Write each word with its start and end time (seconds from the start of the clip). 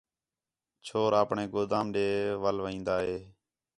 چھور 0.85 1.11
آپݨے 1.21 1.43
گودام 1.53 1.85
ݙے 1.93 2.07
وَل 2.41 2.57
وین٘دا 2.63 2.95
ہِے 3.05 3.17